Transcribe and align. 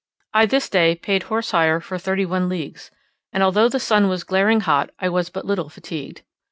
I 0.33 0.47
this 0.47 0.67
day 0.67 0.95
paid 0.95 1.21
horse 1.29 1.51
hire 1.51 1.79
for 1.79 1.99
thirty 1.99 2.25
one 2.25 2.49
leagues; 2.49 2.89
and 3.31 3.43
although 3.43 3.69
the 3.69 3.79
sun 3.79 4.09
was 4.09 4.23
glaring 4.23 4.61
hot 4.61 4.89
I 4.97 5.09
was 5.09 5.29
but 5.29 5.45
little 5.45 5.69
fatigued. 5.69 6.23